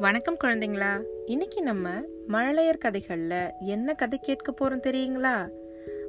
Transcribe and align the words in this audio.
வணக்கம் 0.00 0.36
குழந்தைங்களா. 0.44 1.02
இன்னைக்கு 1.26 1.62
நம்ம 1.62 1.88
மழலையர் 2.28 2.78
கதைகளில் 2.78 3.50
என்ன 3.60 3.94
கதை 3.94 4.18
கேட்க 4.18 4.52
போறோம் 4.52 4.82
தெரியுங்களா? 4.86 5.50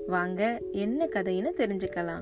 வாங்க 0.08 0.62
என்ன 0.72 1.06
கதைன்னு 1.06 1.50
தெரிஞ்சுக்கலாம். 1.56 2.22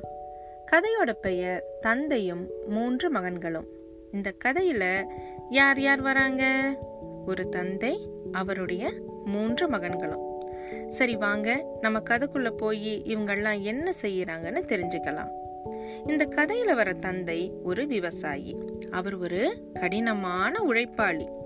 கதையோட 0.71 1.11
பெயர் 1.21 1.63
தந்தையும் 1.81 2.49
மூன்று 2.67 3.11
மகன்களும். 3.11 3.65
இந்த 4.11 4.33
கதையில 4.45 5.05
யார் 5.49 5.81
யார் 5.81 6.01
வராங்க? 6.01 6.73
ஒரு 7.25 7.49
தந்தை 7.49 8.09
அவருடைய 8.31 8.93
மூன்று 9.25 9.69
மகன்களும். 9.69 10.49
சரி 10.89 11.15
வாங்க 11.15 11.65
நம்ம 11.81 11.99
கதைக்குள்ள 11.99 12.51
போய் 12.51 13.01
இவங்கெல்லாம் 13.05 13.61
என்ன 13.61 13.93
செய்யறாங்கன்னு 14.01 14.63
தெரிஞ்சுக்கலாம். 14.67 15.29
இந்த 16.07 16.25
கதையில 16.25 16.75
வர 16.75 16.93
தந்தை 16.93 17.53
ஒரு 17.63 17.87
விவசாயி. 17.87 18.57
அவர் 18.91 19.15
ஒரு 19.15 19.71
கடினமான 19.73 20.63
உழைப்பாளி. 20.67 21.45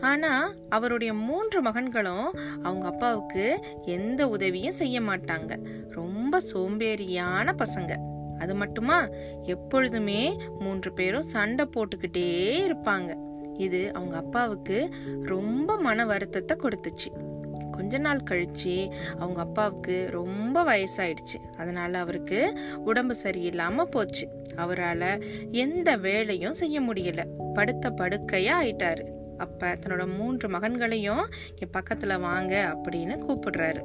ஆனா 0.00 0.54
அவருடைய 0.68 1.14
மூன்று 1.14 1.62
மகன்களும் 1.62 2.38
அவங்க 2.62 2.86
அப்பாவுக்கு 2.86 3.64
எந்த 3.82 4.28
உதவியும் 4.28 4.72
செய்ய 4.72 5.00
மாட்டாங்க. 5.00 5.56
ரொம்ப 5.90 6.40
சோம்பேறியான 6.52 7.62
பசங்க. 7.62 7.96
அது 8.38 8.54
மட்டுமா? 8.54 9.08
எப்பொழுதுமே 9.42 10.36
மூன்று 10.58 10.92
பேரும் 10.92 11.20
சண்டை 11.20 11.68
போட்டுக்கிட்டே 11.74 12.54
இருப்பாங்க. 12.68 13.16
இது 13.58 13.92
அவங்க 13.92 14.16
அப்பாவுக்கு 14.16 14.90
ரொம்ப 15.22 15.76
மன 15.76 16.04
வருத்தத்தை 16.04 16.56
கொடுத்துச்சு. 16.56 17.30
கொஞ்ச 17.70 17.98
நாள் 17.98 18.22
கழிச்சு 18.30 18.92
அவங்க 19.18 19.40
அப்பாவுக்கு 19.40 20.08
ரொம்ப 20.10 20.62
வயசாயிடுச்சு. 20.64 21.56
அதனால 21.56 21.98
அவருக்கு 21.98 22.58
உடம்பு 22.76 23.14
சரியில்லாம 23.22 23.82
போச்சு. 23.82 24.28
அவரால் 24.56 25.24
எந்த 25.50 25.96
வேலையும் 25.96 26.54
செய்ய 26.54 26.80
முடியல. 26.80 27.24
படுத்த 27.54 27.90
படுக்கையா 27.90 28.52
ஆயிட்டாரு. 28.62 29.04
அப்போ 29.46 29.68
தன்னோட 29.80 30.06
மூன்று 30.16 30.48
மகன்களையும் 30.48 31.24
இங்க 31.48 31.68
பக்கத்தில் 31.70 32.22
வாங்க 32.28 32.54
அப்படின்னு 32.74 33.16
கூப்பிடுறாரு. 33.26 33.82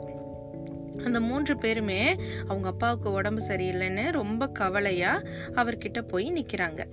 அந்த 1.05 1.19
மூன்று 1.19 1.53
பேருமே 1.57 2.03
அவங்க 2.47 2.67
அப்பாவுக்கு 2.67 3.09
உடம்பு 3.11 3.41
சரியில்லைன்னு 3.47 4.05
ரொம்ப 4.11 4.47
கவலையாக 4.59 5.27
அவர்கிட்ட 5.55 6.01
போய் 6.01 6.27
நிற்கிறாங்க 6.31 6.83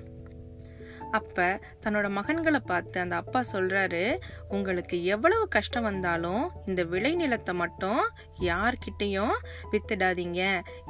அப்போ 1.19 1.47
தன்னோட 1.85 2.07
மகன்களை 2.17 2.61
பார்த்து 2.65 2.97
அந்த 3.01 3.17
அப்பா 3.17 3.41
சொல்கிறாரு 3.53 4.03
உங்களுக்கு 4.49 4.97
எவ்வளவு 5.05 5.45
கஷ்டம் 5.49 5.83
வந்தாலும் 5.83 6.45
இந்த 6.67 6.85
விளைநிலத்தை 6.85 7.53
மட்டும் 7.53 8.01
யார்கிட்டயும் 8.41 9.37
வித்துடாதீங்க. 9.73 10.41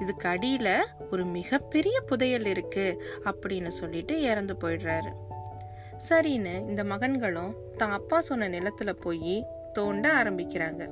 இதுக்கு 0.01 0.29
அடியில் 0.29 0.73
ஒரு 1.11 1.25
மிகப்பெரிய 1.37 1.99
புதையல் 2.01 2.49
இருக்குது 2.53 2.99
அப்படின்னு 3.25 3.73
சொல்லிட்டு 3.81 4.17
இறந்து 4.31 4.57
போயிடுறாரு. 4.65 5.13
சரின்னு 6.11 6.69
இந்த 6.69 6.85
மகன்களும் 6.85 7.55
தான் 7.77 7.91
அப்பா 7.91 8.21
சொன்ன 8.21 8.49
நிலத்துல 8.49 8.93
போய் 8.93 9.47
தோண்ட 9.73 10.13
ஆரம்பிக்கிறாங்க. 10.13 10.89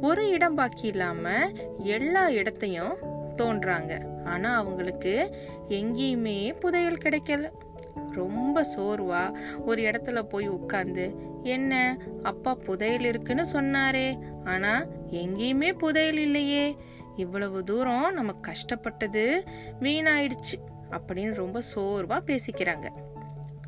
ஒரு 0.00 0.28
இடம் 0.28 0.54
பாக்கி 0.54 0.86
இல்லாம 0.86 1.50
எல்லா 1.78 2.28
இடத்தையும் 2.28 2.96
தோன்றாங்க. 3.36 4.22
ஆனா 4.24 4.54
அவங்களுக்கு 4.54 5.36
எங்கேயுமே 5.68 6.58
புதையல் 6.60 6.98
கிடைக்கல. 7.02 7.52
ரொம்ப 8.12 8.64
சோர்வா 8.76 9.34
ஒரு 9.64 9.82
இடத்துல 9.82 10.22
போய் 10.22 10.48
உட்கார்ந்து 10.48 11.14
என்ன 11.42 11.98
அப்பா 12.22 12.54
புதையல் 12.54 13.04
இருக்குன்னு 13.04 13.46
சொன்னாரே. 13.52 14.18
ஆனா 14.44 14.84
எங்கேயுமே 15.10 15.78
புதையல் 15.78 16.16
இல்லையே. 16.16 16.76
இவ்வளவு 17.16 17.64
தூரம் 17.64 18.14
நம்ம 18.14 18.32
கஷ்டப்பட்டது 18.32 19.42
வீணாயிடுச்சு. 19.80 20.58
அப்படின்னு 20.90 21.34
ரொம்ப 21.34 21.60
சோர்வா 21.74 22.20
பேசிக்கிறாங்க. 22.26 22.88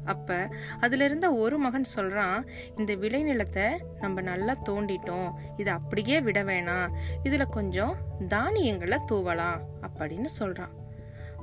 அப்ப 0.04 0.48
அதுல 0.80 1.04
இருந்த 1.04 1.32
ஒரு 1.32 1.58
மகன் 1.58 1.84
சொல்றான் 1.96 2.46
இந்த 2.76 2.94
விளைநிலத்தை 2.94 3.82
நம்ம 4.00 4.20
நல்லா 4.20 4.56
தோண்டிட்டோம். 4.68 5.32
இதை 5.56 5.72
அப்படியே 5.72 6.20
விட 6.20 6.42
வேணாம். 6.42 6.90
இதுல 7.24 7.46
கொஞ்சம் 7.46 7.96
தானியங்களை 8.28 8.98
தூவலாம். 9.12 9.60
அப்படின்னு 9.82 10.24
சொல்றான். 10.38 10.80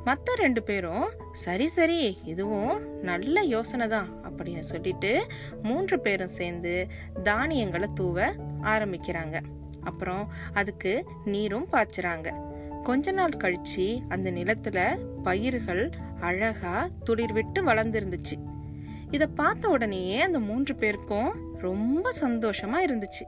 மற்ற 0.04 0.36
ரெண்டு 0.36 0.64
பேரும் 0.64 1.10
சரி 1.32 1.68
சரி 1.68 2.20
இதுவும் 2.24 3.02
நல்ல 3.02 3.42
யோசனை 3.42 3.88
தான். 3.88 4.10
அப்படின்னு 4.24 4.60
சொல்லிட்டு 4.60 5.28
மூன்று 5.64 6.00
பேரும் 6.00 6.28
சேர்ந்து 6.28 6.88
தானியங்களை 7.24 7.90
தூவ 8.00 8.34
ஆரம்பிக்கிறாங்க. 8.62 9.42
அப்புறம் 9.84 10.32
அதுக்கு 10.54 11.06
நீரும் 11.26 11.68
பாய்ச்சுறாங்க. 11.72 12.48
கொஞ்ச 12.84 13.12
நாள் 13.12 13.30
கழிச்சு 13.38 14.02
அந்த 14.08 14.32
நிலத்துல 14.32 15.00
பயிர்கள் 15.24 15.90
அழகா 16.20 16.90
துளிர் 17.04 17.34
விட்டு 17.34 17.64
வளர்ந்துருந்துச்சு. 17.64 18.49
இதை 19.12 19.28
பார்த்த 19.36 19.70
உடனேயே 19.70 20.20
அந்த 20.22 20.40
மூன்று 20.40 20.76
பேருக்கும் 20.76 21.58
ரொம்ப 21.60 22.12
சந்தோஷமா 22.22 22.78
இருந்துச்சு. 22.88 23.26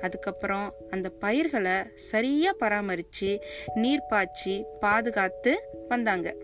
அதுக்கப்புறம் 0.00 0.74
அந்த 0.90 1.08
பயிர்களை 1.08 1.72
சரியா 1.94 2.54
பராமரிச்சு 2.60 3.40
நீர் 3.74 4.06
பாய்ச்சி 4.08 4.64
பாதுகாத்து 4.80 5.62
வந்தாங்க. 5.88 6.34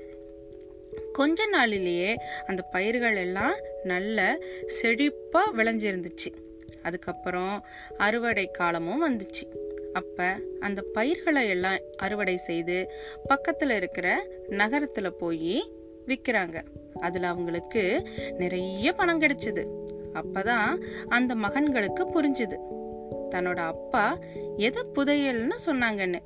கொஞ்ச 1.12 1.46
நாளிலேயே 1.46 2.16
அந்த 2.46 2.62
பயிர்கள் 2.62 3.16
எல்லாம் 3.16 3.54
நல்ல 3.82 4.38
செழிப்பா 4.82 5.42
விளைஞ்சிருந்துச்சு. 5.56 6.34
அதுக்கப்புறம் 6.82 7.66
அறுவடை 7.96 8.50
காலமும் 8.50 9.08
வந்துச்சு. 9.08 9.56
அப்ப 9.92 10.36
அந்த 10.60 10.82
பயிர்களை 10.82 11.48
எல்லாம் 11.48 11.78
அறுவடை 11.96 12.36
செய்து 12.36 12.92
பக்கத்துல 13.28 13.76
இருக்கிற 13.76 14.26
நகரத்துல 14.48 15.10
போய் 15.10 15.72
விற்கிறாங்க 16.06 16.64
அதில் 17.00 17.22
அவங்களுக்கு 17.22 18.08
நிறைய 18.38 18.92
பணம் 18.92 19.20
கிடைச்சிது. 19.20 19.66
அப்பதான் 20.14 20.82
அந்த 21.08 21.34
மகன்களுக்கு 21.34 22.04
புரிஞ்சுது. 22.14 22.56
தன்னோட 23.30 23.56
அப்பா 23.56 24.18
எதை 24.56 24.82
புதையல்னு 24.94 25.54
சொன்னாங்கன்னு. 25.66 26.18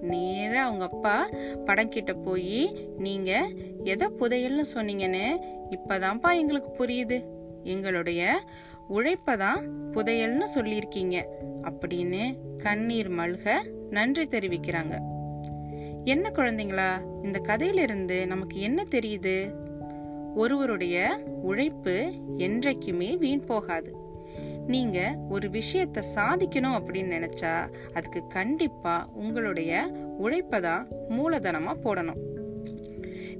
நேராக 0.00 0.60
அவங்க 0.60 0.84
அப்பா 0.84 1.28
படம் 1.64 1.88
கிட்ட 1.88 2.12
போய் 2.12 2.88
நீங்க 2.96 3.48
எதை 3.84 4.08
புதையல்னு 4.08 4.64
சொன்னீங்கன்னு 4.74 5.26
இப்பதான்ப்பா 5.70 6.34
எங்களுக்கு 6.34 6.84
புரியுது. 6.84 7.24
எங்களுடைய 7.62 8.40
உழைப்பதான் 8.90 9.68
புதையல்னு 9.92 10.44
சொல்லியிருக்கீங்க. 10.54 11.24
அப்படின்னு 11.62 12.36
கண்ணீர் 12.62 13.10
மல்க 13.10 13.50
நன்றி 13.90 14.24
தெரிவிக்கிறாங்க. 14.24 14.98
என்ன 16.04 16.30
குழந்தைங்களா? 16.34 17.24
இந்த 17.24 17.38
கதையிலிருந்து 17.38 18.26
நமக்கு 18.26 18.60
என்ன 18.60 18.84
தெரியுது? 18.90 19.54
ஒருவருடைய 20.34 21.18
உழைப்பு 21.42 22.12
என்றைக்குமே 22.36 23.16
வீண் 23.16 23.40
போகாது. 23.40 23.96
நீங்க 24.66 25.18
ஒரு 25.28 25.48
விஷயத்த 25.48 26.02
சாதிக்கணும் 26.14 26.80
அப்படின்னு 26.80 27.14
நினைச்சா 27.18 27.68
அதுக்கு 27.92 28.26
கண்டிப்பா 28.26 29.08
உங்களுடைய 29.14 29.86
உழைப்பை 30.18 30.60
தான் 30.60 30.88
மூலதனமா 31.08 31.74
போடணும். 31.84 32.38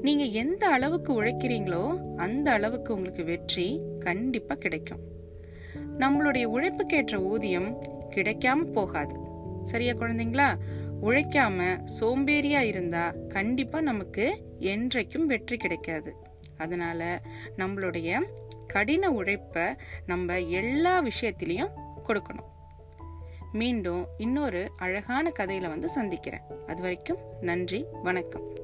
நீங்க 0.03 0.25
எந்த 0.25 0.66
அளவுக்கு 0.66 1.22
உழைக்கிறீங்களோ 1.22 2.15
அந்த 2.16 2.50
அளவுக்கு 2.50 2.94
உங்களுக்கு 2.94 3.25
வெற்றி 3.25 3.81
கண்டிப்பா 3.98 4.54
கிடைக்கும். 4.54 5.00
நம்மளுடைய 5.98 6.44
உழைப்புக்கேற்ற 6.44 7.19
ஊதியம் 7.19 7.82
கிடைக்காம 8.10 8.72
போகாது. 8.72 9.16
சரியா 9.62 9.92
குழந்தைங்களா? 9.92 10.54
உழைக்காம 11.02 11.86
சோம்பேறியா 12.00 12.60
இருந்தா 12.60 13.14
கண்டிப்பா 13.28 13.80
நமக்கு 13.80 14.42
என்றைக்கும் 14.60 15.22
வெற்றி 15.22 15.56
கிடைக்காது. 15.56 16.16
அதனால 16.56 17.22
நம்மளுடைய 17.56 18.22
கடின 18.66 19.10
உழைப்ப 19.10 19.76
நம்ம 20.06 20.40
எல்லா 20.40 21.02
விஷயத்திலையும் 21.02 21.70
கொடுக்கணும். 22.08 22.48
மீண்டும் 23.52 24.06
இன்னொரு 24.18 24.70
அழகான 24.76 25.32
கதையில 25.38 25.68
வந்து 25.68 25.88
சந்திக்கிறேன். 25.88 26.42
அது 26.66 26.82
வரைக்கும் 26.82 27.18
நன்றி 27.40 27.84
வணக்கம். 28.02 28.59